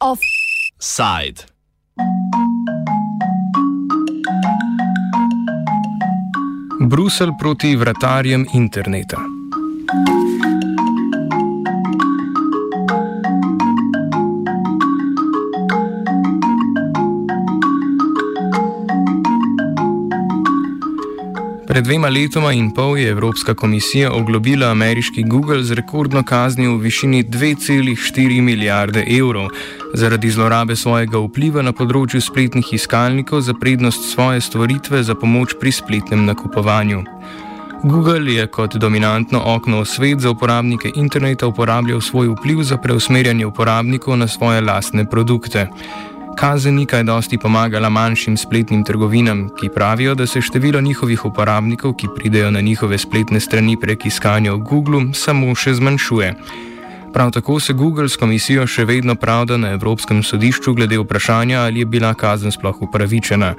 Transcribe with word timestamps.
Offside. 0.00 1.44
Bruselj 6.80 7.30
proti 7.38 7.76
vratarjem 7.76 8.46
interneta. 8.52 9.16
Pred 21.76 21.84
dvema 21.84 22.08
letoma 22.08 22.52
in 22.56 22.70
pol 22.72 22.94
je 22.96 23.10
Evropska 23.10 23.54
komisija 23.54 24.12
oglobila 24.12 24.70
ameriški 24.70 25.22
Google 25.22 25.62
z 25.62 25.74
rekordno 25.76 26.22
kaznijo 26.24 26.76
v 26.76 26.80
višini 26.80 27.24
2,4 27.24 28.40
milijarde 28.40 29.04
evrov 29.18 29.50
zaradi 29.94 30.30
zlorabe 30.30 30.76
svojega 30.76 31.20
vpliva 31.20 31.60
na 31.62 31.74
področju 31.76 32.22
spletnih 32.24 32.72
iskalnikov 32.72 33.44
za 33.44 33.52
prednost 33.60 34.08
svoje 34.14 34.40
stvaritve 34.40 35.02
za 35.02 35.14
pomoč 35.14 35.52
pri 35.60 35.72
spletnem 35.72 36.24
nakupovanju. 36.24 37.04
Google 37.84 38.32
je 38.32 38.46
kot 38.46 38.80
dominantno 38.80 39.42
okno 39.44 39.84
v 39.84 39.86
svet 39.86 40.24
za 40.24 40.32
uporabnike 40.32 40.94
interneta 40.96 41.46
uporabljal 41.46 42.00
svoj 42.00 42.32
vpliv 42.38 42.64
za 42.64 42.80
preusmerjanje 42.80 43.46
uporabnikov 43.46 44.16
na 44.16 44.28
svoje 44.28 44.64
lastne 44.64 45.04
produkte. 45.04 45.68
Kazen 46.36 46.74
ni 46.76 46.84
kaj 46.84 47.02
dosti 47.08 47.38
pomagala 47.40 47.88
manjšim 47.88 48.34
spletnim 48.36 48.82
trgovinam, 48.84 49.46
ki 49.56 49.70
pravijo, 49.74 50.14
da 50.14 50.26
se 50.26 50.40
število 50.40 50.80
njihovih 50.80 51.24
uporabnikov, 51.24 51.94
ki 51.96 52.08
pridejo 52.16 52.50
na 52.50 52.60
njihove 52.60 52.98
spletne 52.98 53.40
strani 53.40 53.76
prek 53.80 54.04
iskanja 54.06 54.52
v 54.52 54.58
Google, 54.58 55.00
samo 55.14 55.54
še 55.54 55.74
zmanjšuje. 55.74 56.34
Prav 57.12 57.30
tako 57.32 57.56
se 57.60 57.72
Google 57.72 58.08
s 58.08 58.20
komisijo 58.20 58.66
še 58.66 58.84
vedno 58.84 59.14
pravda 59.14 59.56
na 59.56 59.70
Evropskem 59.72 60.20
sodišču 60.22 60.74
glede 60.76 60.98
vprašanja, 61.00 61.62
ali 61.64 61.80
je 61.80 61.86
bila 61.86 62.12
kazen 62.14 62.52
sploh 62.52 62.82
upravičena. 62.84 63.54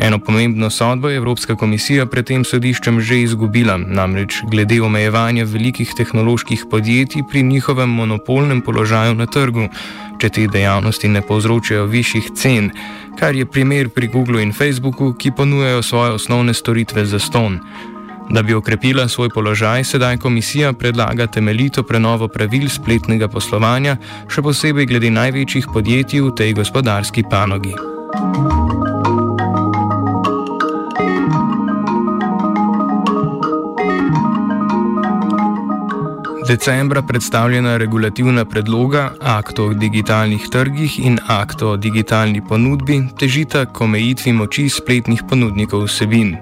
Eno 0.00 0.18
pomembno 0.18 0.70
sodbo 0.70 1.08
je 1.08 1.16
Evropska 1.16 1.56
komisija 1.56 2.06
pred 2.06 2.24
tem 2.26 2.44
sodiščem 2.44 3.00
že 3.00 3.18
izgubila, 3.20 3.76
namreč 3.76 4.38
glede 4.48 4.80
omejevanja 4.82 5.44
velikih 5.44 5.92
tehnoloških 5.96 6.64
podjetij 6.70 7.22
pri 7.30 7.42
njihovem 7.42 7.90
monopolnem 7.90 8.62
položaju 8.64 9.14
na 9.14 9.26
trgu, 9.26 9.68
če 10.20 10.28
te 10.28 10.46
dejavnosti 10.46 11.08
ne 11.08 11.20
povzročajo 11.20 11.84
višjih 11.86 12.30
cen, 12.32 12.70
kar 13.18 13.36
je 13.36 13.44
primer 13.44 13.88
pri 13.88 14.08
Googlu 14.08 14.40
in 14.40 14.52
Facebooku, 14.52 15.12
ki 15.12 15.34
ponujajo 15.36 15.82
svoje 15.82 16.16
osnovne 16.16 16.54
storitve 16.54 17.04
za 17.04 17.18
ston. 17.18 17.60
Da 18.30 18.42
bi 18.42 18.54
okrepila 18.54 19.08
svoj 19.08 19.28
položaj, 19.28 19.84
sedaj 19.84 20.16
komisija 20.16 20.72
predlaga 20.72 21.26
temeljito 21.26 21.82
prenovo 21.82 22.28
pravil 22.28 22.68
spletnega 22.68 23.28
poslovanja, 23.28 23.98
še 24.28 24.42
posebej 24.42 24.86
glede 24.86 25.10
največjih 25.10 25.68
podjetij 25.74 26.24
v 26.24 26.34
tej 26.40 26.56
gospodarski 26.62 27.26
panogi. 27.30 27.74
Decembra 36.50 37.02
predstavljena 37.02 37.76
regulativna 37.76 38.44
predloga 38.44 39.12
akt 39.20 39.58
o 39.58 39.68
digitalnih 39.74 40.48
trgih 40.50 40.98
in 40.98 41.18
akt 41.28 41.62
o 41.62 41.76
digitalni 41.76 42.42
ponudbi 42.48 42.96
težita 43.18 43.62
k 43.70 43.84
omejitvi 43.86 44.32
moči 44.32 44.64
spletnih 44.68 45.22
ponudnikov 45.30 45.86
vsebin. 45.86 46.34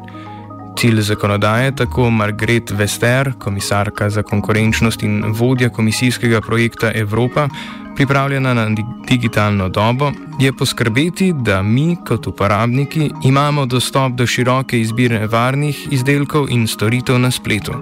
Cilj 0.78 1.02
zakonodaje 1.10 1.76
tako 1.76 2.10
Margret 2.10 2.70
Vester, 2.70 3.32
komisarka 3.38 4.10
za 4.10 4.22
konkurenčnost 4.22 5.02
in 5.02 5.24
vodja 5.28 5.68
komisijskega 5.68 6.40
projekta 6.40 6.92
Evropa, 6.94 7.48
pripravljena 7.96 8.54
na 8.54 8.68
digitalno 9.08 9.68
dobo, 9.68 10.12
je 10.40 10.52
poskrbeti, 10.52 11.32
da 11.32 11.62
mi 11.62 11.96
kot 12.06 12.26
uporabniki 12.26 13.10
imamo 13.24 13.66
dostop 13.66 14.12
do 14.12 14.26
široke 14.26 14.80
izbire 14.80 15.26
varnih 15.26 15.88
izdelkov 15.90 16.48
in 16.50 16.66
storitev 16.66 17.18
na 17.18 17.30
spletu. 17.30 17.74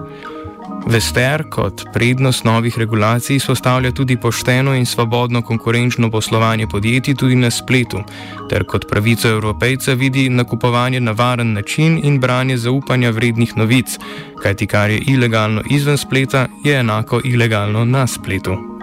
Vester 0.87 1.43
kot 1.51 1.83
prednost 1.93 2.45
novih 2.45 2.79
regulacij 2.79 3.37
izpostavlja 3.37 3.91
tudi 3.91 4.17
pošteno 4.17 4.75
in 4.75 4.87
svobodno 4.87 5.43
konkurenčno 5.43 6.11
poslovanje 6.11 6.67
podjetij 6.67 7.15
tudi 7.15 7.35
na 7.35 7.51
spletu, 7.51 8.05
ter 8.49 8.65
kot 8.65 8.87
pravico 8.91 9.29
evropejca 9.29 9.93
vidi 9.93 10.29
nakupovanje 10.29 11.01
na 11.01 11.13
varen 11.13 11.53
način 11.53 12.01
in 12.05 12.21
branje 12.21 12.57
zaupanja 12.57 13.11
vrednih 13.11 13.57
novic, 13.57 13.99
kajti 14.43 14.67
kar 14.67 14.91
je 14.91 15.03
ilegalno 15.07 15.63
izven 15.71 15.99
spleta, 15.99 16.47
je 16.65 16.79
enako 16.79 17.21
ilegalno 17.25 17.85
na 17.85 18.07
spletu. 18.07 18.76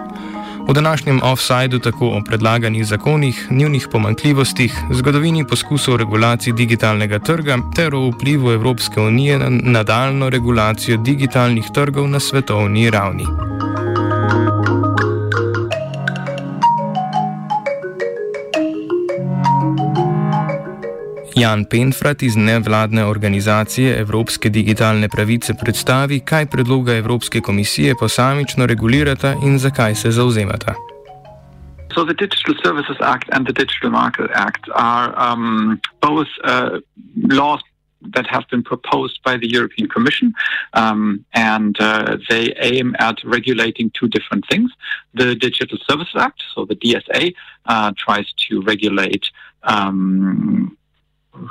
V 0.68 0.72
današnjem 0.72 1.20
offsajdu 1.22 1.78
tako 1.78 2.08
o 2.08 2.20
predlaganih 2.26 2.86
zakonih, 2.86 3.46
njunih 3.50 3.88
pomankljivostih, 3.92 4.74
zgodovini 4.90 5.46
poskusov 5.46 5.96
regulacij 5.96 6.52
digitalnega 6.52 7.18
trga 7.18 7.58
ter 7.76 7.94
o 7.94 8.10
vplivu 8.10 8.52
Evropske 8.52 9.00
unije 9.00 9.38
na 9.38 9.48
nadaljno 9.50 10.30
regulacijo 10.30 10.96
digitalnih 10.96 11.64
trgov 11.74 12.08
na 12.08 12.20
svetovni 12.20 12.90
ravni. 12.90 13.53
Jan 21.36 21.64
Penfrat 21.70 22.22
iz 22.22 22.36
nevladne 22.36 23.04
organizacije 23.04 23.98
Evropske 24.00 24.50
digitalne 24.50 25.08
pravice 25.08 25.54
predstavi, 25.62 26.20
kaj 26.20 26.46
predloga 26.46 26.94
Evropske 26.96 27.40
komisije 27.40 27.94
posamično 28.00 28.66
regulirata 28.66 29.34
in 29.42 29.58
zakaj 29.58 29.94
se 29.94 30.10
zauzemata. 30.10 30.74
So 31.94 32.04
the 32.04 32.14
Digital 32.14 32.54
Services 32.64 32.96
Act 33.00 33.28
and 33.32 33.46
the 33.46 33.52
Digital 33.52 33.90
Market 33.90 34.30
Act 34.34 34.64
are 34.74 35.08
um, 35.26 35.80
both 36.00 36.28
uh, 36.44 36.78
laws 37.30 37.60
that 38.14 38.26
have 38.26 38.44
been 38.50 38.62
proposed 38.62 39.18
by 39.24 39.36
the 39.36 39.48
European 39.48 39.88
Commission, 39.88 40.34
um, 40.74 41.24
and 41.34 41.76
uh, 41.80 42.16
they 42.28 42.54
aim 42.60 42.94
at 42.98 43.16
regulating 43.24 43.90
two 43.98 44.08
different 44.08 44.44
things. 44.50 44.70
The 45.14 45.34
Digital 45.34 45.78
Services 45.88 46.14
Act, 46.16 46.42
so 46.54 46.64
the 46.64 46.76
DSA, 46.76 47.34
uh, 47.66 47.92
tries 47.96 48.26
to 48.48 48.62
regulate 48.62 49.24
um, 49.62 50.76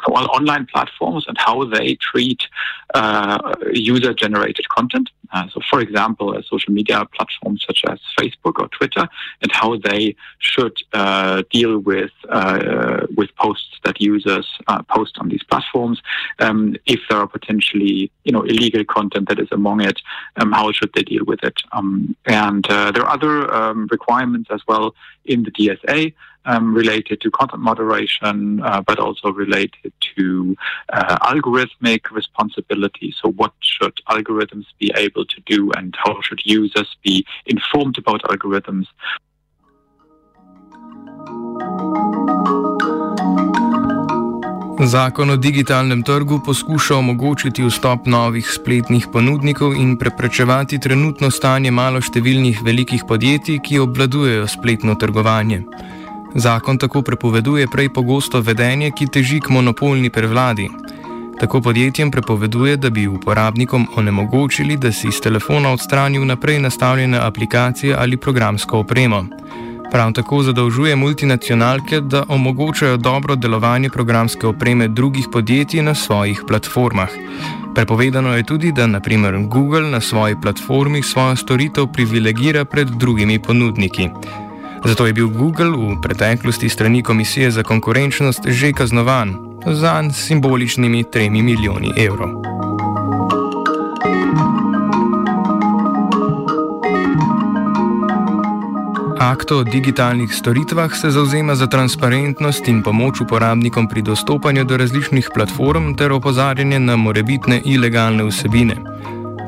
online 0.07 0.66
platforms 0.66 1.25
and 1.27 1.38
how 1.38 1.66
they 1.66 1.95
treat 1.95 2.41
uh, 2.94 3.53
user 3.73 4.13
generated 4.13 4.67
content. 4.69 5.09
Uh, 5.31 5.47
so, 5.51 5.59
for 5.69 5.79
example, 5.79 6.39
social 6.47 6.71
media 6.71 7.05
platforms 7.16 7.63
such 7.66 7.81
as 7.89 7.99
Facebook 8.19 8.59
or 8.59 8.67
Twitter, 8.67 9.07
and 9.41 9.51
how 9.51 9.75
they 9.77 10.16
should 10.38 10.77
uh, 10.94 11.41
deal 11.51 11.79
with 11.79 12.11
uh, 12.29 13.07
with 13.17 13.35
posts 13.35 13.79
that 13.83 13.99
users 13.99 14.47
uh, 14.67 14.81
post 14.83 15.17
on 15.17 15.29
these 15.29 15.44
platforms. 15.44 16.01
Um, 16.39 16.75
if 16.85 17.00
there 17.09 17.17
are 17.17 17.27
potentially, 17.27 18.11
you 18.23 18.31
know, 18.31 18.44
illegal 18.44 18.83
content 18.85 19.27
that 19.29 19.39
is 19.39 19.47
among 19.51 19.81
it, 19.81 20.00
um, 20.35 20.51
how 20.51 20.71
should 20.71 20.91
they 20.94 21.03
deal 21.03 21.25
with 21.25 21.44
it? 21.44 21.55
Um, 21.71 22.15
and 22.25 22.69
uh, 22.69 22.91
there 22.91 23.03
are 23.03 23.13
other 23.13 23.51
um, 23.53 23.88
requirements 23.91 24.50
as 24.51 24.61
well 24.67 24.94
in 25.25 25.44
the 25.44 25.51
DSA 25.51 26.13
um, 26.46 26.74
related 26.74 27.22
to 27.22 27.31
content 27.31 27.62
moderation, 27.62 28.62
uh, 28.62 28.81
but 28.81 29.00
also 29.00 29.31
related 29.31 29.94
to 30.16 30.56
uh, 30.92 31.18
algorithmic 31.22 32.12
responsibility. 32.12 33.14
So, 33.22 33.31
what 33.31 33.54
should 33.62 33.96
algorithms 34.09 34.66
be 34.80 34.92
able 34.96 35.26
to 35.26 35.42
do, 35.46 35.72
and 35.78 35.96
how 36.04 36.20
should 36.22 36.42
users 36.46 36.96
be 37.04 37.26
informed 37.46 37.98
about 37.98 38.22
algorithms? 38.24 38.88
Zakon 44.84 45.30
o 45.30 45.36
digitalnem 45.38 46.04
trgu 46.04 46.40
poskuša 46.46 46.96
omogočiti 46.96 47.63
vstop 47.63 48.07
novih 48.07 48.48
spletnih 48.51 49.07
ponudnikov 49.13 49.75
in 49.75 49.96
preprečevati 49.98 50.80
trenutno 50.80 51.31
stanje 51.31 51.72
maloštevilnih 51.72 52.60
velikih 52.63 53.04
podjetij, 53.07 53.60
ki 53.63 53.80
obvladujejo 53.80 54.48
spletno 54.48 54.96
trgovanje. 54.96 55.62
Zakon 56.35 56.77
tako 56.77 57.01
prepoveduje 57.01 57.68
prej 57.68 57.89
pogosto 57.94 58.41
vedenje, 58.41 58.91
ki 58.91 59.07
teži 59.07 59.39
k 59.39 59.50
monopolni 59.50 60.09
prevladi. 60.09 60.69
Tako 61.39 61.62
podjetjem 61.62 62.12
prepoveduje, 62.12 62.77
da 62.77 62.89
bi 62.89 63.07
uporabnikom 63.07 63.88
onemogočili, 63.95 64.77
da 64.77 64.91
si 64.91 65.07
iz 65.07 65.21
telefona 65.21 65.71
odstranijo 65.74 66.25
naprej 66.25 66.59
nastavljene 66.59 67.18
aplikacije 67.18 67.95
ali 68.00 68.18
programsko 68.18 68.80
opremo. 68.80 69.25
Prav 69.91 70.13
tako 70.13 70.44
zadolžuje 70.44 70.95
multinacionalke, 70.95 72.00
da 72.01 72.24
omogočajo 72.27 72.97
dobro 72.97 73.36
delovanje 73.36 73.89
programske 73.89 74.47
opreme 74.47 74.88
drugih 74.88 75.27
podjetij 75.31 75.81
na 75.81 75.95
svojih 75.95 76.41
platformah. 76.47 77.09
Prepovedano 77.75 78.36
je 78.36 78.44
tudi, 78.44 78.71
da 78.71 78.88
naprimer 78.88 79.38
Google 79.47 79.81
na 79.81 80.01
svoji 80.01 80.36
platformi 80.41 81.03
svojo 81.03 81.36
storitev 81.36 81.88
privilegira 81.88 82.65
pred 82.65 82.88
drugimi 82.88 83.39
ponudniki. 83.39 84.09
Zato 84.85 85.06
je 85.06 85.13
bil 85.13 85.30
Google 85.30 85.71
v 85.71 86.01
preteklosti 86.01 86.69
strani 86.69 87.03
Komisije 87.03 87.51
za 87.51 87.63
konkurenčnost 87.63 88.47
že 88.47 88.71
kaznovan. 88.74 89.53
za 89.65 90.03
simboličnimi 90.13 91.03
3 91.03 91.30
milijoni 91.30 91.94
evrov. 91.97 92.30
Akt 99.19 99.51
o 99.51 99.63
digitalnih 99.63 100.35
storitvah 100.35 100.91
se 100.95 101.09
zauzema 101.09 101.56
za 101.56 101.68
transparentnost 101.68 102.68
in 102.68 102.83
pomoč 102.83 103.21
uporabnikom 103.21 103.88
pri 103.88 104.01
dostopanju 104.01 104.63
do 104.63 104.77
različnih 104.77 105.29
platform 105.33 105.95
ter 105.95 106.12
opozarjanje 106.12 106.79
na 106.79 106.95
morebitne 106.95 107.62
ilegalne 107.65 108.24
vsebine. 108.24 108.75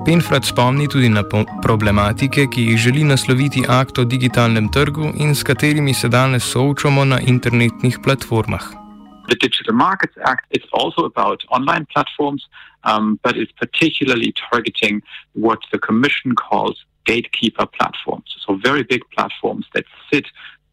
Penfrat 0.06 0.46
spomni 0.46 0.86
tudi 0.88 1.08
na 1.10 1.24
problematike, 1.62 2.44
ki 2.54 2.64
jih 2.70 2.78
želi 2.78 3.04
nasloviti 3.04 3.64
akt 3.68 3.98
o 3.98 4.04
digitalnem 4.06 4.68
trgu 4.70 5.08
in 5.18 5.34
s 5.36 5.44
katerimi 5.44 5.94
se 5.94 6.10
danes 6.14 6.44
soočamo 6.52 7.06
na 7.06 7.18
internetnih 7.20 7.98
platformah. 8.04 8.66
The 9.28 9.36
Digital 9.42 9.74
Markets 9.74 10.18
Act 10.32 10.46
is 10.50 10.66
also 10.72 11.02
about 11.06 11.44
online 11.50 11.86
platforms, 11.94 12.44
um, 12.84 13.20
but 13.24 13.34
it's 13.36 13.56
particularly 13.64 14.32
targeting 14.50 15.02
what 15.34 15.60
the 15.72 15.80
Commission 15.80 16.36
calls 16.36 16.86
gatekeeper 17.06 17.66
platforms. 17.78 18.30
So, 18.46 18.60
very 18.70 18.84
big 18.84 19.02
platforms 19.16 19.66
that 19.74 19.86
sit 20.14 20.26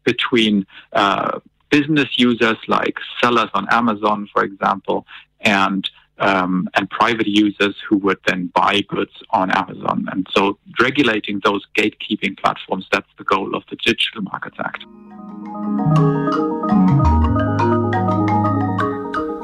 between 0.03 0.65
uh, 0.91 1.39
business 1.71 2.09
users 2.17 2.59
like 2.67 2.97
sellers 3.19 3.49
on 3.55 3.65
Amazon, 3.71 4.29
for 4.31 4.43
example, 4.43 5.07
and 5.41 5.89
um, 6.19 6.69
and 6.75 6.89
private 6.89 7.27
users 7.27 7.75
who 7.87 7.97
would 7.97 8.19
then 8.27 8.51
buy 8.53 8.81
goods 8.87 9.13
on 9.29 9.51
Amazon. 9.51 10.07
And 10.11 10.27
so 10.35 10.57
regulating 10.79 11.41
those 11.43 11.65
gatekeeping 11.77 12.37
platforms, 12.37 12.87
that's 12.91 13.13
the 13.17 13.23
goal 13.23 13.55
of 13.55 13.63
the 13.69 13.77
Digital 13.77 14.21
Markets 14.21 14.57
Act. 14.59 14.83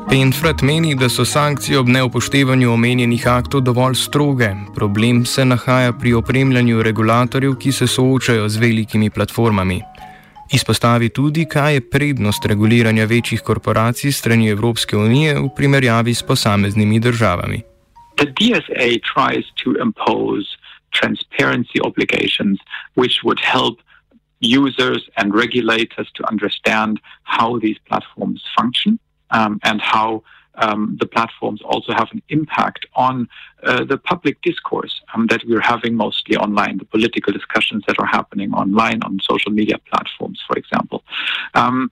Penfred 0.09 0.61
meni, 0.61 0.95
da 0.95 1.09
so 1.09 1.25
sankcije 1.25 1.79
ob 1.79 1.87
neupoštevanju 1.87 2.71
omenjenih 2.71 3.27
aktov 3.27 3.61
dovolj 3.61 3.95
stroge. 3.95 4.49
Problem 4.75 5.25
se 5.25 5.45
nahaja 5.45 5.93
pri 5.93 6.13
opremljanju 6.13 6.83
regulatorjev, 6.83 7.55
ki 7.55 7.71
se 7.71 7.87
soočajo 7.87 8.49
z 8.49 8.57
velikimi 8.57 9.09
platformami. 9.09 9.81
Izpostavi 10.51 11.09
tudi, 11.09 11.45
kaj 11.45 11.73
je 11.73 11.89
prednost 11.89 12.45
reguliranja 12.45 13.05
večjih 13.05 13.41
korporacij 13.41 14.11
strani 14.11 14.49
Evropske 14.49 14.97
unije 14.97 15.35
v 15.39 15.49
primerjavi 15.55 16.13
s 16.13 16.23
posameznimi 16.23 16.99
državami. 16.99 17.61
The 18.17 18.25
DSA 18.39 18.89
tries 19.13 19.45
to 19.63 19.69
impose 19.85 20.45
transparency 20.99 21.79
obligations, 21.89 22.57
which 22.95 23.15
would 23.23 23.39
help 23.53 23.75
users 24.41 25.01
and 25.17 25.35
regulators 25.35 26.07
to 26.17 26.23
understand 26.31 26.99
how 27.23 27.59
these 27.59 27.79
platforms 27.89 28.41
function 28.57 28.99
um, 29.31 29.59
and 29.63 29.81
how 29.81 30.21
um, 30.59 30.97
the 30.99 31.05
platforms 31.05 31.61
also 31.63 31.93
have 31.93 32.09
an 32.11 32.21
impact 32.29 32.85
on 32.95 33.27
uh, 33.63 33.83
the 33.85 33.97
public 33.97 34.41
discourse 34.41 35.01
um, 35.13 35.27
that 35.27 35.41
we're 35.47 35.61
having 35.61 35.95
mostly 35.95 36.35
online, 36.35 36.77
the 36.77 36.85
political 36.85 37.33
discussions 37.33 37.83
that 37.87 37.97
are 37.99 38.05
happening 38.05 38.53
online 38.53 39.01
on 39.03 39.19
social 39.21 39.51
media 39.51 39.77
platforms, 39.89 40.39
for 40.45 40.57
example. 40.57 41.03
Um, 41.53 41.91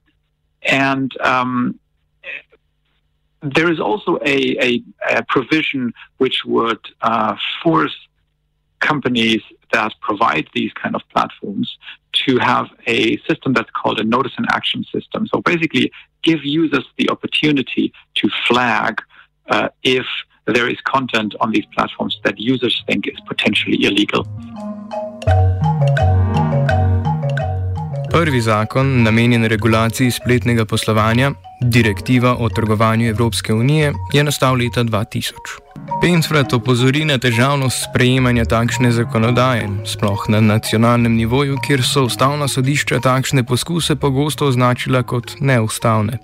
and 0.62 1.10
um, 1.20 1.78
there 3.42 3.70
is 3.70 3.80
also 3.80 4.18
a, 4.24 4.56
a, 4.62 4.82
a, 5.10 5.24
provision 5.28 5.92
which 6.18 6.44
would 6.44 6.80
uh, 7.02 7.36
force 7.62 7.96
companies 8.80 9.42
that 9.72 9.92
provide 10.00 10.48
these 10.54 10.72
kind 10.72 10.94
of 10.94 11.02
platforms 11.14 11.78
to 12.26 12.38
have 12.38 12.66
a 12.86 13.16
system 13.28 13.52
that's 13.52 13.70
called 13.70 14.00
a 14.00 14.04
notice 14.04 14.32
and 14.36 14.46
action 14.50 14.84
system. 14.92 15.26
So 15.26 15.40
basically, 15.40 15.90
give 16.22 16.44
users 16.44 16.84
the 16.96 17.08
opportunity 17.10 17.92
to 18.16 18.28
flag 18.46 19.00
uh, 19.48 19.68
if 19.82 20.06
there 20.46 20.68
is 20.68 20.80
content 20.82 21.34
on 21.40 21.50
these 21.50 21.66
platforms 21.74 22.18
that 22.24 22.38
users 22.38 22.82
think 22.86 23.06
is 23.06 23.20
potentially 23.26 23.84
illegal. 23.84 24.26
Prvi 28.18 28.40
zakon, 28.40 29.02
namenjen 29.02 29.44
regulaciji 29.44 30.10
spletnega 30.10 30.64
poslovanja, 30.64 31.30
direktiva 31.60 32.36
o 32.38 32.48
trgovanju 32.48 33.08
Evropske 33.08 33.54
unije, 33.54 33.92
je 34.12 34.24
nastal 34.24 34.56
leta 34.58 34.82
2000. 34.84 35.32
Pensfrat 36.02 36.52
opozori 36.52 37.04
na 37.04 37.18
težavnost 37.18 37.84
sprejemanja 37.90 38.44
takšne 38.44 38.90
zakonodaje, 38.92 39.68
sploh 39.86 40.24
na 40.28 40.40
nacionalnem 40.40 41.14
nivoju, 41.14 41.60
kjer 41.66 41.82
so 41.86 42.04
ustavna 42.10 42.48
sodišča 42.48 42.98
takšne 43.00 43.44
poskuse 43.44 43.96
pogosto 43.96 44.50
označila 44.50 45.02
kot 45.02 45.36
neustavne. 45.40 46.18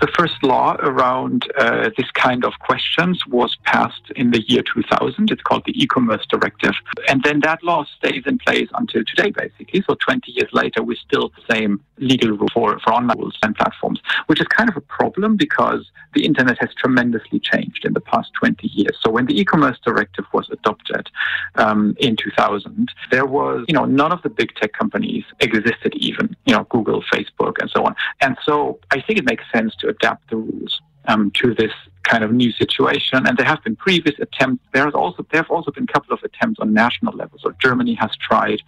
The 0.00 0.08
first 0.18 0.42
law 0.42 0.76
around 0.80 1.46
uh, 1.56 1.90
this 1.96 2.10
kind 2.12 2.44
of 2.44 2.52
questions 2.58 3.22
was 3.26 3.56
passed 3.64 4.10
in 4.16 4.32
the 4.32 4.42
year 4.48 4.62
2000. 4.62 5.30
It's 5.30 5.42
called 5.42 5.62
the 5.66 5.80
e-commerce 5.80 6.26
directive. 6.28 6.74
And 7.08 7.22
then 7.22 7.40
that 7.40 7.62
law 7.62 7.84
stays 7.96 8.24
in 8.26 8.38
place 8.38 8.68
until 8.74 9.02
today, 9.04 9.30
basically. 9.30 9.82
So 9.86 9.96
20 10.04 10.32
years 10.32 10.50
later, 10.52 10.82
we 10.82 10.96
still 10.96 11.30
the 11.30 11.54
same 11.54 11.80
legal 11.98 12.30
rule 12.30 12.48
for, 12.52 12.78
for 12.80 12.92
online 12.92 13.18
rules 13.18 13.38
and 13.42 13.54
platforms, 13.54 14.00
which 14.26 14.40
is 14.40 14.46
kind 14.48 14.68
of 14.68 14.76
a 14.76 14.80
problem 14.80 15.36
because 15.36 15.90
the 16.14 16.24
internet 16.24 16.58
has 16.60 16.70
tremendously 16.74 17.40
changed 17.40 17.84
in 17.84 17.92
the 17.92 18.00
past 18.00 18.30
20 18.34 18.68
years. 18.68 18.96
So 19.00 19.10
when 19.10 19.26
the 19.26 19.38
e-commerce 19.38 19.78
directive 19.84 20.24
was 20.32 20.48
adopted 20.50 21.10
um, 21.56 21.96
in 21.98 22.16
2000, 22.16 22.90
there 23.10 23.26
was, 23.26 23.64
you 23.68 23.74
know, 23.74 23.84
none 23.84 24.12
of 24.12 24.22
the 24.22 24.30
big 24.30 24.54
tech 24.56 24.72
companies 24.72 25.24
existed 25.40 25.94
even, 25.94 26.36
you 26.46 26.54
know, 26.54 26.64
Google, 26.70 27.02
Facebook, 27.12 27.54
and 27.60 27.70
so 27.70 27.84
on. 27.84 27.94
And 28.20 28.36
so 28.44 28.78
I 28.90 29.00
think 29.00 29.18
it 29.18 29.24
makes 29.24 29.44
sense 29.52 29.74
to 29.76 29.88
adapt 29.88 30.30
the 30.30 30.36
rules 30.36 30.80
um, 31.06 31.30
to 31.32 31.54
this 31.54 31.72
kind 32.04 32.22
of 32.22 32.32
new 32.32 32.52
situation. 32.52 33.26
And 33.26 33.36
there 33.36 33.46
have 33.46 33.62
been 33.64 33.76
previous 33.76 34.18
attempts. 34.20 34.64
There 34.72 34.84
has 34.84 34.94
also 34.94 35.26
there 35.30 35.42
have 35.42 35.50
also 35.50 35.70
been 35.70 35.84
a 35.84 35.92
couple 35.92 36.12
of 36.12 36.22
attempts 36.22 36.60
on 36.60 36.72
national 36.72 37.14
level. 37.14 37.38
So 37.40 37.52
Germany 37.60 37.94
has 37.94 38.10
tried 38.16 38.60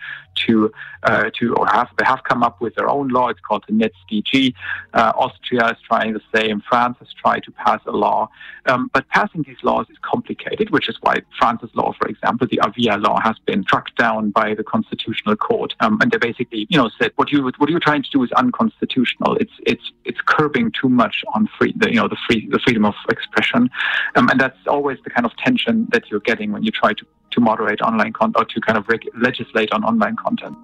to 0.46 0.72
uh, 1.02 1.30
to 1.38 1.54
or 1.54 1.66
have 1.66 1.88
they 1.98 2.04
have 2.04 2.22
come 2.24 2.42
up 2.42 2.60
with 2.60 2.74
their 2.74 2.88
own 2.88 3.08
law. 3.08 3.28
It's 3.28 3.40
called 3.40 3.64
the 3.68 3.72
NetzDG. 3.72 4.54
Uh, 4.94 5.12
Austria 5.16 5.70
is 5.70 5.78
trying 5.86 6.12
the 6.12 6.22
same. 6.34 6.62
France 6.68 6.96
has 7.00 7.12
tried 7.12 7.42
to 7.44 7.52
pass 7.52 7.80
a 7.86 7.92
law, 7.92 8.28
um, 8.66 8.90
but 8.92 9.08
passing 9.08 9.42
these 9.42 9.62
laws 9.62 9.86
is 9.90 9.96
complicated, 10.02 10.70
which 10.70 10.88
is 10.88 10.96
why 11.00 11.16
France's 11.38 11.70
law, 11.74 11.92
for 11.98 12.08
example, 12.08 12.46
the 12.50 12.60
Avia 12.64 12.96
law, 12.96 13.20
has 13.20 13.36
been 13.46 13.62
struck 13.62 13.94
down 13.96 14.30
by 14.30 14.54
the 14.54 14.64
Constitutional 14.64 15.36
Court. 15.36 15.74
Um, 15.80 15.98
and 16.00 16.10
they 16.10 16.18
basically, 16.18 16.66
you 16.68 16.78
know, 16.78 16.90
said 17.00 17.12
what 17.16 17.30
you 17.32 17.50
what 17.58 17.70
you're 17.70 17.80
trying 17.80 18.02
to 18.02 18.10
do 18.10 18.22
is 18.22 18.32
unconstitutional. 18.32 19.36
It's 19.36 19.52
it's 19.64 19.92
it's 20.04 20.20
curbing 20.26 20.72
too 20.72 20.88
much 20.88 21.24
on 21.34 21.48
free 21.58 21.72
the 21.76 21.90
you 21.90 22.00
know 22.00 22.08
the 22.08 22.18
free 22.26 22.48
the 22.50 22.58
freedom 22.58 22.84
of 22.84 22.94
expression, 23.10 23.70
um, 24.16 24.28
and 24.28 24.40
that's 24.40 24.58
always 24.66 24.98
the 25.04 25.10
kind 25.10 25.26
of 25.26 25.36
tension 25.36 25.86
that 25.92 26.10
you're 26.10 26.20
getting 26.20 26.52
when 26.52 26.62
you 26.62 26.70
try 26.70 26.92
to 26.92 27.06
to 27.36 27.40
moderate 27.40 27.80
online 27.84 28.12
content 28.12 28.36
or 28.40 28.46
to 28.52 28.60
kind 28.66 28.78
of 28.80 28.84
reg- 28.88 29.10
legislate 29.28 29.70
on 29.76 29.84
online 29.84 30.16
content. 30.24 30.56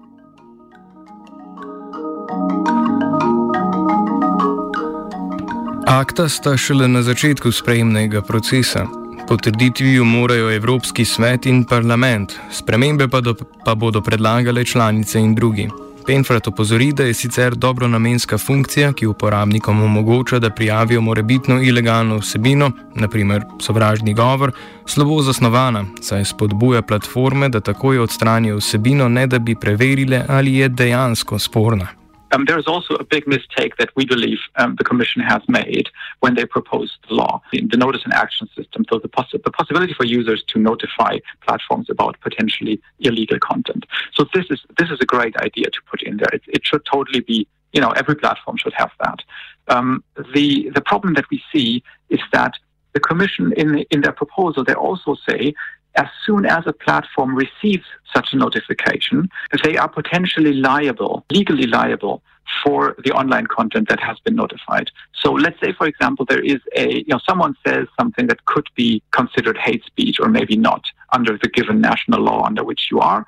Akta 5.87 6.29
sta 6.29 6.57
šele 6.57 6.87
na 6.87 7.01
začetku 7.05 7.51
sprejemnega 7.51 8.21
procesa. 8.25 8.87
Potrditvi 9.27 9.93
jo 9.93 10.03
morajo 10.03 10.49
Evropski 10.51 11.05
svet 11.05 11.45
in 11.45 11.63
parlament, 11.65 12.33
spremembe 12.51 13.07
pa, 13.07 13.21
do, 13.21 13.35
pa 13.65 13.75
bodo 13.75 14.01
predlagale 14.01 14.65
članice 14.65 15.19
in 15.19 15.35
drugi. 15.35 15.69
Penfrat 16.05 16.47
opozori, 16.47 16.91
da 16.91 17.03
je 17.03 17.13
sicer 17.13 17.55
dobro 17.55 17.87
namenska 17.87 18.37
funkcija, 18.37 18.93
ki 18.93 19.07
uporabnikom 19.07 19.83
omogoča, 19.83 20.39
da 20.39 20.49
prijavijo 20.49 21.01
morebitno 21.01 21.61
ilegalno 21.61 22.17
vsebino, 22.17 22.71
naprimer 22.95 23.43
sovražni 23.61 24.13
govor, 24.13 24.51
slabo 24.85 25.21
zasnovana, 25.21 25.85
saj 26.01 26.25
spodbuja 26.25 26.81
platforme, 26.81 27.49
da 27.49 27.59
takoj 27.59 27.99
odstranijo 27.99 28.57
vsebino, 28.57 29.09
ne 29.09 29.27
da 29.27 29.39
bi 29.39 29.55
preverile, 29.55 30.25
ali 30.27 30.55
je 30.55 30.69
dejansko 30.69 31.39
sporna. 31.39 32.02
Um, 32.33 32.45
there 32.45 32.57
is 32.57 32.65
also 32.67 32.95
a 32.95 33.03
big 33.03 33.27
mistake 33.27 33.77
that 33.77 33.89
we 33.95 34.05
believe 34.05 34.39
um, 34.55 34.75
the 34.77 34.83
Commission 34.83 35.21
has 35.21 35.41
made 35.47 35.89
when 36.21 36.33
they 36.33 36.45
proposed 36.45 36.93
the 37.07 37.13
law, 37.13 37.41
the 37.51 37.77
notice 37.77 38.01
and 38.03 38.13
action 38.13 38.49
system. 38.55 38.85
So 38.89 38.97
the, 38.97 39.07
poss- 39.07 39.31
the 39.31 39.51
possibility 39.51 39.93
for 39.93 40.05
users 40.05 40.43
to 40.47 40.59
notify 40.59 41.19
platforms 41.41 41.89
about 41.91 42.19
potentially 42.21 42.81
illegal 42.99 43.37
content. 43.39 43.85
So 44.13 44.25
this 44.33 44.45
is 44.49 44.61
this 44.79 44.89
is 44.89 44.99
a 44.99 45.05
great 45.05 45.35
idea 45.37 45.65
to 45.65 45.79
put 45.89 46.01
in 46.01 46.17
there. 46.17 46.29
It, 46.33 46.41
it 46.47 46.61
should 46.65 46.83
totally 46.85 47.19
be, 47.19 47.47
you 47.71 47.81
know, 47.81 47.91
every 47.91 48.15
platform 48.15 48.57
should 48.57 48.73
have 48.73 48.91
that. 49.03 49.19
Um, 49.67 50.03
the 50.33 50.71
the 50.73 50.81
problem 50.81 51.13
that 51.13 51.29
we 51.29 51.41
see 51.53 51.83
is 52.09 52.19
that 52.31 52.53
the 52.93 52.99
Commission 52.99 53.53
in 53.57 53.85
in 53.91 54.01
their 54.01 54.11
proposal 54.11 54.63
they 54.63 54.73
also 54.73 55.15
say 55.29 55.53
as 55.95 56.07
soon 56.25 56.45
as 56.45 56.63
a 56.65 56.73
platform 56.73 57.35
receives 57.35 57.85
such 58.13 58.29
a 58.33 58.37
notification, 58.37 59.29
they 59.63 59.77
are 59.77 59.87
potentially 59.87 60.53
liable, 60.53 61.25
legally 61.29 61.67
liable 61.67 62.21
for 62.63 62.95
the 63.03 63.11
online 63.11 63.47
content 63.47 63.87
that 63.89 63.99
has 63.99 64.19
been 64.19 64.35
notified. 64.35 64.89
So 65.13 65.31
let's 65.31 65.59
say, 65.61 65.73
for 65.73 65.87
example, 65.87 66.25
there 66.25 66.43
is 66.43 66.59
a, 66.75 66.97
you 66.99 67.05
know, 67.07 67.19
someone 67.27 67.55
says 67.65 67.87
something 67.99 68.27
that 68.27 68.45
could 68.45 68.67
be 68.75 69.01
considered 69.11 69.57
hate 69.57 69.83
speech 69.85 70.17
or 70.19 70.27
maybe 70.27 70.57
not 70.57 70.83
under 71.11 71.37
the 71.37 71.49
given 71.49 71.79
national 71.79 72.21
law 72.21 72.45
under 72.45 72.63
which 72.63 72.87
you 72.91 72.99
are. 72.99 73.25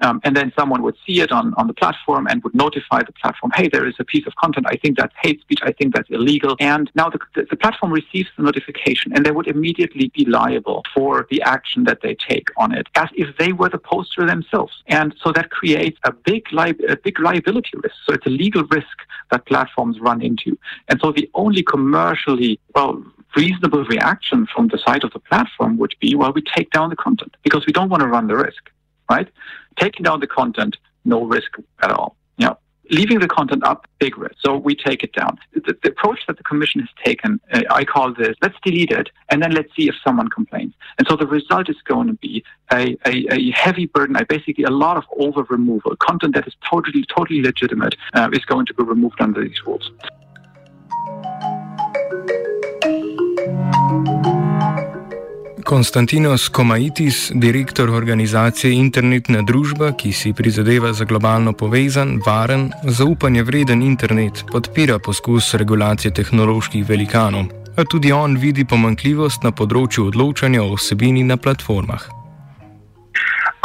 Um, 0.00 0.20
and 0.24 0.36
then 0.36 0.52
someone 0.58 0.82
would 0.82 0.96
see 1.06 1.20
it 1.20 1.32
on, 1.32 1.54
on 1.54 1.66
the 1.66 1.74
platform 1.74 2.26
and 2.26 2.42
would 2.44 2.54
notify 2.54 3.02
the 3.02 3.12
platform, 3.12 3.52
hey, 3.54 3.68
there 3.68 3.86
is 3.86 3.94
a 3.98 4.04
piece 4.04 4.26
of 4.26 4.34
content. 4.36 4.66
I 4.68 4.76
think 4.76 4.98
that's 4.98 5.14
hate 5.22 5.40
speech. 5.40 5.60
I 5.62 5.72
think 5.72 5.94
that's 5.94 6.10
illegal. 6.10 6.56
And 6.60 6.90
now 6.94 7.08
the, 7.08 7.18
the, 7.34 7.46
the 7.50 7.56
platform 7.56 7.92
receives 7.92 8.28
the 8.36 8.42
notification 8.42 9.12
and 9.14 9.24
they 9.24 9.30
would 9.30 9.46
immediately 9.46 10.10
be 10.14 10.24
liable 10.26 10.82
for 10.94 11.26
the 11.30 11.40
action 11.42 11.84
that 11.84 12.00
they 12.02 12.14
take 12.14 12.48
on 12.56 12.74
it 12.74 12.86
as 12.94 13.08
if 13.14 13.36
they 13.38 13.52
were 13.52 13.68
the 13.68 13.78
poster 13.78 14.26
themselves. 14.26 14.72
And 14.86 15.14
so 15.22 15.32
that 15.32 15.50
creates 15.50 15.98
a 16.04 16.12
big, 16.12 16.52
li- 16.52 16.86
a 16.88 16.96
big 16.96 17.18
liability 17.18 17.70
risk. 17.82 17.96
So 18.06 18.14
it's 18.14 18.26
a 18.26 18.30
legal 18.30 18.64
risk 18.64 18.98
that 19.30 19.46
platforms 19.46 19.98
run 20.00 20.20
into. 20.20 20.58
And 20.88 21.00
so 21.00 21.12
the 21.12 21.30
only 21.34 21.62
commercially, 21.62 22.60
well, 22.74 23.02
reasonable 23.36 23.84
reaction 23.84 24.46
from 24.46 24.68
the 24.68 24.78
side 24.78 25.04
of 25.04 25.12
the 25.12 25.18
platform 25.18 25.76
would 25.78 25.94
be, 26.00 26.14
well, 26.14 26.32
we 26.32 26.42
take 26.42 26.70
down 26.70 26.90
the 26.90 26.96
content 26.96 27.36
because 27.42 27.66
we 27.66 27.72
don't 27.72 27.90
want 27.90 28.02
to 28.02 28.08
run 28.08 28.26
the 28.26 28.36
risk, 28.36 28.70
right? 29.10 29.28
Taking 29.78 30.04
down 30.04 30.20
the 30.20 30.26
content, 30.26 30.76
no 31.04 31.24
risk 31.24 31.56
at 31.82 31.90
all. 31.90 32.16
You 32.38 32.46
know, 32.46 32.58
leaving 32.90 33.20
the 33.20 33.28
content 33.28 33.64
up, 33.64 33.86
big 33.98 34.16
risk. 34.18 34.36
So 34.44 34.56
we 34.56 34.74
take 34.74 35.02
it 35.02 35.12
down. 35.12 35.38
The, 35.54 35.76
the 35.82 35.90
approach 35.90 36.20
that 36.26 36.36
the 36.36 36.42
commission 36.42 36.80
has 36.80 36.90
taken, 37.04 37.40
uh, 37.52 37.62
I 37.70 37.84
call 37.84 38.12
this, 38.14 38.36
let's 38.42 38.56
delete 38.62 38.90
it 38.90 39.10
and 39.28 39.42
then 39.42 39.52
let's 39.52 39.74
see 39.76 39.88
if 39.88 39.94
someone 40.04 40.28
complains. 40.28 40.74
And 40.98 41.06
so 41.08 41.16
the 41.16 41.26
result 41.26 41.68
is 41.68 41.76
going 41.84 42.08
to 42.08 42.14
be 42.14 42.44
a, 42.72 42.96
a, 43.06 43.26
a 43.32 43.50
heavy 43.52 43.86
burden, 43.86 44.16
basically 44.28 44.64
a 44.64 44.70
lot 44.70 44.96
of 44.96 45.04
over 45.18 45.42
removal. 45.44 45.96
Content 45.96 46.34
that 46.34 46.46
is 46.46 46.54
totally, 46.68 47.04
totally 47.04 47.42
legitimate 47.42 47.96
uh, 48.14 48.28
is 48.32 48.44
going 48.44 48.66
to 48.66 48.74
be 48.74 48.82
removed 48.82 49.20
under 49.20 49.42
these 49.42 49.60
rules. 49.66 49.90
Konstantinos 55.66 56.48
Komaitis, 56.48 57.32
direktor 57.34 57.90
organizacije 57.90 58.72
Internetna 58.72 59.40
družba, 59.42 59.88
ki 59.98 60.12
si 60.12 60.30
prizadeva 60.32 60.92
za 60.92 61.04
globalno 61.04 61.52
povezan, 61.52 62.20
varen, 62.26 62.68
zaupanje 62.84 63.42
vreden 63.42 63.82
internet, 63.82 64.44
podpira 64.52 64.98
poskus 64.98 65.54
regulacije 65.54 66.12
tehnoloških 66.14 66.86
velikanov, 66.88 67.50
a 67.76 67.84
tudi 67.84 68.12
on 68.12 68.36
vidi 68.38 68.64
pomankljivost 68.64 69.42
na 69.42 69.50
področju 69.50 70.06
odločanja 70.12 70.62
o 70.62 70.78
vsebini 70.78 71.26
na 71.26 71.36
platformah. 71.36 72.25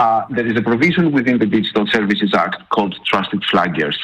Uh, 0.01 0.25
there 0.31 0.47
is 0.47 0.57
a 0.57 0.61
provision 0.63 1.11
within 1.11 1.37
the 1.37 1.45
Digital 1.45 1.85
Services 1.85 2.33
Act 2.33 2.57
called 2.69 2.95
trusted 3.05 3.41
flaggers, 3.51 3.97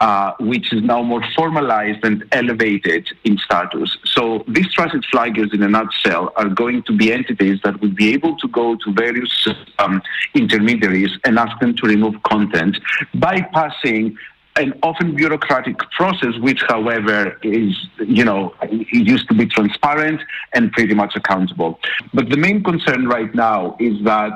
uh, 0.00 0.32
which 0.40 0.72
is 0.72 0.82
now 0.82 1.02
more 1.02 1.22
formalized 1.36 2.02
and 2.04 2.24
elevated 2.32 3.06
in 3.24 3.36
status. 3.36 3.98
So 4.06 4.44
these 4.48 4.72
trusted 4.72 5.04
flaggers, 5.12 5.52
in 5.52 5.62
a 5.62 5.68
nutshell, 5.68 6.32
are 6.36 6.48
going 6.48 6.84
to 6.84 6.96
be 6.96 7.12
entities 7.12 7.58
that 7.64 7.78
will 7.82 7.94
be 8.04 8.14
able 8.14 8.34
to 8.38 8.48
go 8.48 8.76
to 8.76 8.92
various 8.94 9.46
um, 9.78 10.00
intermediaries 10.34 11.10
and 11.24 11.38
ask 11.38 11.54
them 11.60 11.76
to 11.76 11.86
remove 11.86 12.14
content, 12.22 12.78
bypassing 13.14 14.16
an 14.56 14.72
often 14.82 15.14
bureaucratic 15.14 15.78
process, 15.90 16.34
which, 16.40 16.62
however, 16.68 17.38
is, 17.42 17.74
you 18.06 18.24
know, 18.24 18.54
used 18.90 19.28
to 19.28 19.34
be 19.34 19.46
transparent 19.46 20.20
and 20.54 20.72
pretty 20.72 20.94
much 20.94 21.14
accountable. 21.14 21.78
But 22.14 22.30
the 22.30 22.36
main 22.36 22.62
concern 22.62 23.06
right 23.06 23.34
now 23.34 23.76
is 23.80 24.02
that 24.04 24.32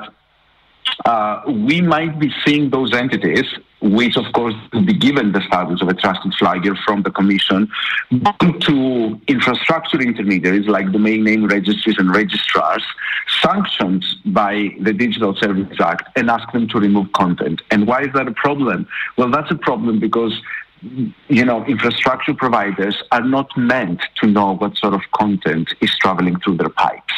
uh, 1.05 1.41
we 1.47 1.81
might 1.81 2.19
be 2.19 2.31
seeing 2.45 2.69
those 2.69 2.93
entities, 2.93 3.45
which 3.81 4.17
of 4.17 4.25
course 4.33 4.55
will 4.73 4.85
be 4.85 4.93
given 4.93 5.31
the 5.31 5.41
status 5.41 5.81
of 5.81 5.87
a 5.87 5.93
trusted 5.93 6.33
flagger 6.35 6.75
from 6.85 7.03
the 7.03 7.11
Commission, 7.11 7.69
to 8.59 9.21
infrastructure 9.27 10.01
intermediaries 10.01 10.67
like 10.67 10.91
domain 10.91 11.23
name 11.23 11.45
registries 11.45 11.97
and 11.97 12.13
registrars, 12.13 12.83
sanctioned 13.41 14.05
by 14.25 14.69
the 14.81 14.93
Digital 14.93 15.35
Services 15.35 15.77
Act, 15.79 16.09
and 16.17 16.29
ask 16.29 16.51
them 16.51 16.67
to 16.69 16.79
remove 16.79 17.11
content. 17.13 17.61
And 17.71 17.87
why 17.87 18.01
is 18.03 18.13
that 18.13 18.27
a 18.27 18.33
problem? 18.33 18.87
Well, 19.17 19.29
that's 19.29 19.51
a 19.51 19.55
problem 19.55 19.99
because 19.99 20.33
you 21.27 21.43
know, 21.43 21.65
infrastructure 21.65 22.33
providers 22.33 23.01
are 23.11 23.23
not 23.23 23.49
meant 23.57 24.01
to 24.21 24.27
know 24.27 24.55
what 24.55 24.77
sort 24.77 24.93
of 24.93 25.01
content 25.13 25.73
is 25.81 25.95
traveling 25.97 26.39
through 26.39 26.57
their 26.57 26.69
pipes. 26.69 27.13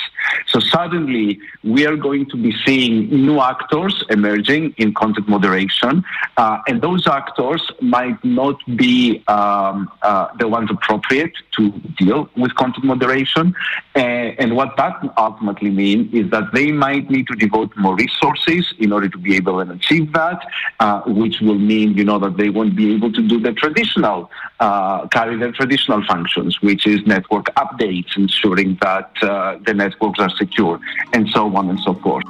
So 0.48 0.60
suddenly 0.60 1.40
we 1.64 1.86
are 1.86 1.96
going 1.96 2.26
to 2.30 2.38
be 2.38 2.54
seeing 2.66 3.10
new 3.10 3.40
actors 3.40 4.04
emerging 4.10 4.76
in 4.78 4.94
content 4.94 5.28
moderation, 5.28 6.04
uh, 6.38 6.60
and 6.68 6.82
those 6.82 7.08
actors 7.08 7.62
might 7.82 8.24
not 8.24 8.58
be 8.76 9.24
um, 9.28 9.92
uh, 10.02 10.28
the 10.38 10.48
ones 10.48 10.70
appropriate 10.72 11.34
to 11.58 11.72
deal 11.98 12.30
with 12.36 12.56
content 12.56 12.86
moderation. 12.86 13.54
And, 13.96 14.40
and 14.40 14.56
what 14.56 14.78
that 14.78 14.96
ultimately 15.18 15.70
means 15.70 16.14
is 16.14 16.30
that 16.32 16.46
they 16.54 16.72
might 16.72 17.10
need 17.10 17.28
to 17.28 17.36
devote 17.36 17.76
more 17.76 17.96
resources 17.96 18.74
in 18.80 18.92
order 18.92 19.10
to 19.10 19.18
be 19.18 19.36
able 19.36 19.64
to 19.64 19.72
achieve 19.72 20.14
that, 20.14 20.40
uh, 20.80 21.02
which 21.06 21.42
will 21.42 21.58
mean, 21.58 21.94
you 21.94 22.04
know, 22.04 22.20
that 22.20 22.38
they 22.38 22.50
won't 22.50 22.76
be 22.76 22.94
able 22.94 23.12
to 23.12 23.22
do 23.22 23.40
the 23.40 23.54
traditional, 23.54 24.32
uh, 24.60 25.08
carry 25.08 25.38
the 25.38 25.52
traditional 25.52 26.04
functions, 26.06 26.62
which 26.62 26.86
is 26.88 27.06
network 27.06 27.46
updates, 27.56 28.16
ensuring 28.16 28.78
that 28.82 29.12
uh, 29.22 29.58
the 29.66 29.74
networks 30.20 30.34
are 30.34 30.38
secure, 30.38 30.80
and 31.14 31.28
so 31.34 31.42
on 31.56 31.70
and 31.70 31.80
so 31.86 31.94
forth. 32.04 32.26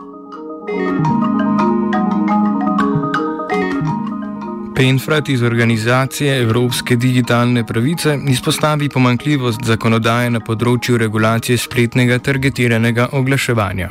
Penfrat 4.76 5.30
iz 5.30 5.44
organizacije 5.44 6.42
Evropske 6.42 6.96
digitalne 6.96 7.66
pravice 7.68 8.18
izpostavi 8.30 8.90
pomankljivost 8.90 9.64
zakonodaje 9.64 10.30
na 10.30 10.40
področju 10.40 10.98
regulacije 10.98 11.58
spletnega 11.58 12.20
targetiranega 12.20 13.10
oglaševanja. 13.12 13.90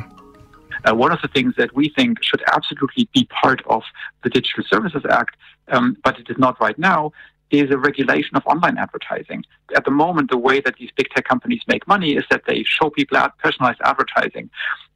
Uh, 0.87 0.95
one 0.95 1.13
of 1.13 1.21
the 1.21 1.29
things 1.29 1.55
that 1.57 1.71
we 1.75 1.91
think 1.99 2.19
should 2.23 2.43
absolutely 2.57 3.05
be 3.13 3.27
part 3.43 3.61
of 3.67 3.83
the 4.23 4.31
Digital 4.31 4.65
Services 4.65 5.05
Act, 5.11 5.37
um, 5.69 5.97
but 6.05 6.19
it 6.19 6.31
is 6.31 6.39
not 6.39 6.57
right 6.61 6.79
now, 6.79 7.13
is 7.51 7.71
a 7.71 7.79
regulation 7.79 8.37
of 8.37 8.47
online 8.47 8.79
advertising. 8.79 9.45
At 9.75 9.85
the 9.85 9.91
moment, 9.91 10.31
the 10.31 10.39
way 10.39 10.61
that 10.61 10.77
these 10.79 10.91
big 10.97 11.09
tech 11.11 11.25
companies 11.25 11.63
make 11.67 11.87
money 11.87 12.13
is 12.17 12.25
that 12.31 12.43
they 12.47 12.63
show 12.65 12.91
people 12.91 13.19
personalized 13.39 13.81
advertising. 13.85 14.51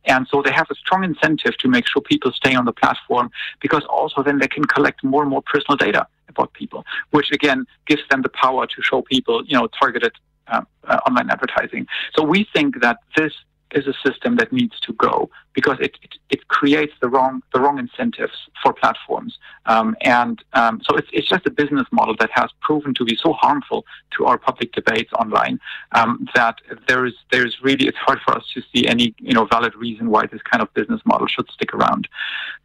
And 0.05 0.27
so 0.29 0.43
they 0.43 0.53
have 0.53 0.67
a 0.71 0.75
strong 0.75 1.05
incentive 1.05 1.57
to 1.59 1.69
make 1.69 1.87
sure 1.87 2.03
people 2.03 2.33
stay 2.33 2.55
on 2.55 2.65
the 2.65 2.73
platform 2.73 3.31
because 3.61 3.85
also 3.89 4.23
then 4.23 4.39
they 4.39 4.49
can 4.49 4.65
collect 4.65 5.05
more 5.05 5.23
and 5.23 5.31
more 5.31 5.43
personal 5.43 5.77
data 5.77 6.07
about 6.29 6.53
people, 6.55 6.85
which 7.11 7.31
again 7.31 7.67
gives 7.87 8.03
them 8.11 8.23
the 8.23 8.29
power 8.29 8.67
to 8.67 8.83
show 8.83 9.03
people, 9.03 9.45
you 9.47 9.57
know, 9.57 9.69
targeted 9.81 10.13
uh, 10.49 10.63
uh, 10.85 10.99
online 11.07 11.31
advertising. 11.31 11.87
So 12.15 12.23
we 12.23 12.47
think 12.53 12.81
that 12.81 12.99
this 13.17 13.33
is 13.75 13.87
a 13.87 13.95
system 14.07 14.37
that 14.37 14.53
needs 14.53 14.79
to 14.81 14.93
go 14.95 15.31
because 15.55 15.79
it, 15.81 15.97
it, 16.03 16.15
it 16.31 16.49
creates 16.49 16.93
the 17.01 17.09
wrong 17.09 17.43
the 17.53 17.61
wrong 17.61 17.79
incentives 17.79 18.33
for 18.63 18.73
platforms. 18.73 19.39
Um, 19.67 19.97
and 20.03 20.43
um, 20.55 20.81
so 20.85 20.97
it's, 20.97 21.09
it's 21.13 21.29
just 21.29 21.47
a 21.47 21.51
business 21.51 21.87
model 21.91 22.15
that 22.19 22.31
has 22.33 22.51
proven 22.61 22.95
to 22.95 23.05
be 23.05 23.17
so 23.17 23.33
harmful 23.33 23.85
to 24.17 24.27
our 24.27 24.39
public 24.39 24.73
debates 24.73 25.13
online 25.15 25.59
um, 25.93 26.27
that 26.35 26.57
there 26.89 27.05
is 27.07 27.15
there's 27.31 27.57
really 27.63 27.87
it's 27.87 27.99
hard 27.99 28.21
for 28.25 28.37
us 28.37 28.45
to 28.55 28.63
see 28.75 28.87
any 28.87 29.15
you 29.19 29.33
know 29.33 29.45
valid 29.47 29.75
reason 29.75 30.11
why 30.11 30.27
this 30.27 30.43
kind 30.43 30.63
of 30.63 30.73
business 30.75 31.01
model 31.05 31.27
should 31.27 31.49
stick 31.51 31.75
around. 31.75 32.09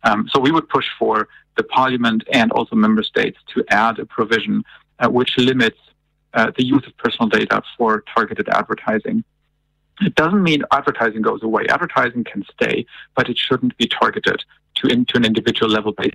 Um, 0.04 0.30
so 0.32 0.40
we 0.40 0.52
would 0.52 0.70
push 0.70 0.88
for 1.00 1.28
the 1.58 1.64
parliament 1.64 2.24
and 2.32 2.52
also 2.52 2.76
member 2.76 3.04
states 3.04 3.38
to 3.54 3.64
add 3.70 4.00
a 4.00 4.06
provision 4.06 4.64
uh, 5.00 5.10
which 5.10 5.38
limits 5.38 5.80
uh, 6.34 6.52
the 6.58 6.64
use 6.64 6.86
of 6.86 6.96
personal 6.98 7.30
data 7.30 7.62
for 7.78 8.04
targeted 8.14 8.48
advertising. 8.50 9.24
It 10.02 10.16
doesn't 10.16 10.44
mean 10.44 10.62
advertising 10.72 11.22
goes 11.22 11.42
away. 11.42 11.66
Advertising 11.70 12.24
can 12.24 12.44
stay, 12.54 12.86
but 13.16 13.30
it 13.30 13.38
shouldn't 13.38 13.76
be 13.78 13.88
targeted 13.88 14.44
to, 14.76 14.88
in, 14.88 15.06
to 15.06 15.18
an 15.18 15.26
individual 15.26 15.72
level 15.72 15.94
basis. 15.94 16.14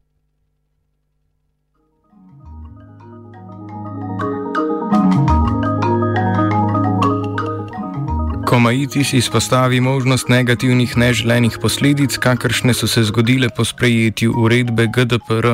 Komaitis 8.46 9.12
izpostavi 9.12 9.80
možnost 9.80 10.28
negativnih 10.28 10.96
neželenih 10.96 11.56
posledic, 11.62 12.18
kakršne 12.18 12.74
so 12.74 12.86
se 12.86 13.02
zgodile 13.02 13.48
po 13.56 13.64
sprejetju 13.64 14.32
uredbe 14.36 14.86
GDPR. 14.86 15.46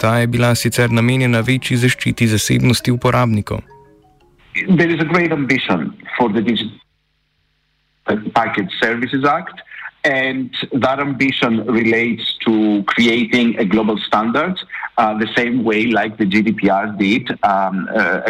Ta 0.00 0.18
je 0.18 0.26
bila 0.26 0.54
sicer 0.54 0.90
namenjena 0.90 1.40
večji 1.40 1.76
zaščiti 1.76 2.26
zasebnosti 2.26 2.90
uporabnikov. 2.90 3.60
There 4.54 4.94
is 4.94 5.00
a 5.00 5.04
great 5.04 5.32
ambition 5.32 5.92
for 6.16 6.32
the 6.32 6.40
digital 6.40 6.83
Package 8.34 8.70
Services 8.80 9.24
Act. 9.24 9.60
And 10.04 10.54
that 10.72 11.00
ambition 11.00 11.64
relates 11.64 12.36
to 12.44 12.84
creating 12.86 13.58
a 13.58 13.64
global 13.64 13.96
standard, 13.96 14.60
uh, 14.98 15.16
the 15.16 15.28
same 15.34 15.64
way 15.64 15.86
like 15.86 16.18
the 16.18 16.26
GDPR 16.26 16.98
did 16.98 17.30
um, 17.42 17.88
uh, 17.94 18.20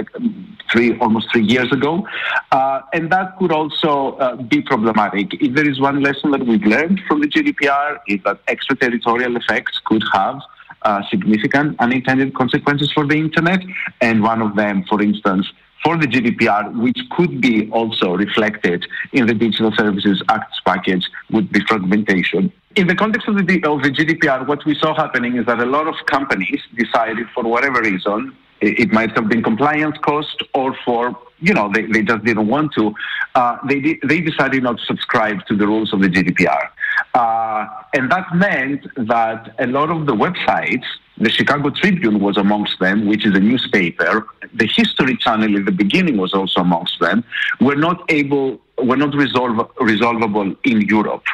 three, 0.71 0.97
almost 0.99 1.33
three 1.33 1.43
years 1.43 1.73
ago. 1.73 2.07
Uh, 2.53 2.83
and 2.93 3.11
that 3.11 3.37
could 3.39 3.51
also 3.51 4.17
uh, 4.19 4.37
be 4.37 4.63
problematic. 4.63 5.35
If 5.43 5.57
there 5.57 5.69
is 5.69 5.81
one 5.81 6.01
lesson 6.01 6.31
that 6.31 6.47
we've 6.47 6.63
learned 6.63 7.01
from 7.09 7.21
the 7.21 7.27
GDPR, 7.27 7.99
is 8.07 8.21
that 8.25 8.39
extraterritorial 8.47 9.37
effects 9.37 9.81
could 9.85 10.05
have 10.13 10.41
uh, 10.83 11.03
significant 11.11 11.81
unintended 11.81 12.35
consequences 12.35 12.93
for 12.93 13.07
the 13.07 13.17
internet. 13.17 13.61
And 14.01 14.23
one 14.23 14.43
of 14.43 14.55
them, 14.55 14.85
for 14.89 15.03
instance, 15.03 15.47
for 15.85 15.99
the 15.99 16.07
GDPR, 16.07 16.75
which 16.81 16.99
could 17.11 17.41
be 17.41 17.71
also 17.71 18.15
reflected 18.15 18.87
in 19.13 19.27
the 19.27 19.35
Digital 19.35 19.71
Services 19.77 20.23
Acts 20.31 20.59
package, 20.65 21.09
would 21.31 21.53
be 21.53 21.61
fragmentation. 21.69 22.51
In 22.75 22.87
the 22.87 22.95
context 22.95 23.29
of 23.29 23.37
the, 23.37 23.43
of 23.65 23.83
the 23.83 23.91
GDPR, 23.91 24.49
what 24.49 24.65
we 24.65 24.75
saw 24.75 24.95
happening 24.95 25.37
is 25.37 25.47
that 25.47 25.61
a 25.61 25.67
lot 25.67 25.87
of 25.87 25.95
companies 26.07 26.61
decided, 26.75 27.27
for 27.35 27.45
whatever 27.45 27.83
reason, 27.83 28.35
it 28.61 28.93
might 28.93 29.15
have 29.17 29.29
been 29.29 29.43
compliance 29.43 29.97
cost 29.99 30.43
or 30.55 30.75
for 30.85 31.17
you 31.41 31.53
know 31.53 31.71
they, 31.75 31.83
they 31.83 32.03
just 32.03 32.25
didn't 32.25 32.47
want 32.47 32.73
to 32.73 32.95
uh, 33.35 33.59
they 33.69 33.99
they 34.05 34.21
decided 34.21 34.63
not 34.63 34.79
to 34.79 34.85
subscribe 34.87 35.45
to 35.47 35.57
the 35.57 35.67
rules 35.67 35.93
of 35.93 36.01
the 36.01 36.09
GDPR 36.09 36.69
uh, 37.15 37.67
and 37.93 38.11
that 38.11 38.27
meant 38.35 38.87
that 38.97 39.55
a 39.59 39.67
lot 39.67 39.91
of 39.91 40.07
the 40.07 40.13
websites 40.13 40.85
the 41.19 41.31
Chicago 41.31 41.71
Tribune 41.71 42.21
was 42.21 42.37
amongst 42.37 42.79
them, 42.81 43.07
which 43.07 43.25
is 43.25 43.35
a 43.35 43.41
newspaper. 43.41 44.27
The 44.55 44.67
History 44.67 45.17
Channel 45.17 45.57
in 45.57 45.65
the 45.65 45.73
beginning 45.73 46.17
was 46.17 46.35
also 46.35 46.61
amongst 46.61 46.99
them. 47.01 47.25
Were 47.61 47.77
not 47.77 48.05
able, 48.11 48.61
were 48.79 48.97
not 48.97 49.15
resolve, 49.15 49.71
resolvable 49.81 50.55
in 50.65 50.81
Europe. 50.83 51.25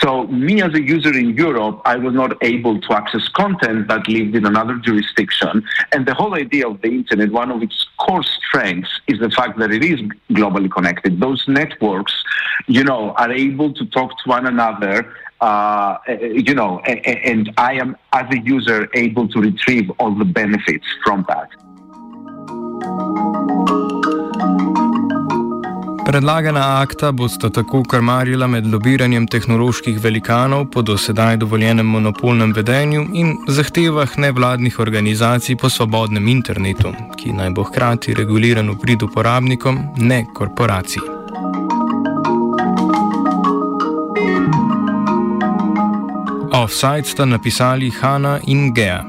So, 0.00 0.26
me 0.28 0.62
as 0.62 0.74
a 0.74 0.82
user 0.82 1.12
in 1.16 1.30
Europe, 1.30 1.80
I 1.84 1.96
was 1.96 2.14
not 2.14 2.36
able 2.44 2.80
to 2.80 2.92
access 2.92 3.26
content 3.28 3.88
that 3.88 4.06
lived 4.06 4.36
in 4.36 4.46
another 4.46 4.76
jurisdiction. 4.76 5.64
And 5.92 6.06
the 6.06 6.14
whole 6.14 6.34
idea 6.34 6.68
of 6.68 6.80
the 6.82 6.88
internet, 6.88 7.32
one 7.32 7.50
of 7.50 7.62
its 7.62 7.86
core 7.98 8.22
strengths, 8.22 8.90
is 9.08 9.18
the 9.18 9.30
fact 9.30 9.58
that 9.58 9.72
it 9.72 9.82
is 9.82 10.00
globally 10.30 10.70
connected. 10.70 11.20
Those 11.20 11.44
networks, 11.48 12.12
you 12.66 12.84
know, 12.84 13.12
are 13.12 13.32
able 13.32 13.72
to 13.72 13.86
talk 13.86 14.10
to 14.22 14.28
one 14.28 14.46
another. 14.46 15.12
Uh, 15.40 15.98
you 16.48 16.54
know, 16.54 16.80
and 16.80 17.52
I 17.56 17.74
am, 17.74 17.96
as 18.12 18.26
a 18.30 18.38
user, 18.38 18.88
able 18.94 19.28
to 19.28 19.40
retrieve 19.40 19.88
all 19.98 20.12
the 20.12 20.24
benefits 20.24 20.86
from 21.04 21.24
that. 21.28 21.48
Predlagana 26.08 26.80
akta 26.80 27.12
bosta 27.12 27.50
tako 27.50 27.82
krmarila 27.82 28.46
med 28.46 28.66
lobiranjem 28.66 29.26
tehnoloških 29.26 29.98
velikanov 30.04 30.64
po 30.70 30.82
dosedaj 30.82 31.36
dovoljenem 31.36 31.86
monopolnem 31.86 32.52
vedenju 32.56 33.04
in 33.14 33.36
zahtevah 33.48 34.18
nevladnih 34.18 34.78
organizacij 34.78 35.56
po 35.56 35.68
svobodnem 35.68 36.28
internetu, 36.28 36.94
ki 37.16 37.36
naj 37.36 37.50
bo 37.50 37.68
hkrati 37.68 38.14
reguliran 38.14 38.70
v 38.70 38.78
prid 38.80 39.02
uporabnikom, 39.02 39.78
ne 39.96 40.24
korporacij. 40.34 41.17
Offside 46.68 47.04
sta 47.04 47.24
napisali 47.24 47.88
Hanna 47.90 48.38
in 48.44 48.74
Gea. 48.74 49.06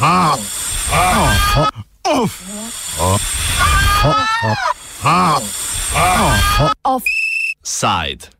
Offside. 0.00 0.53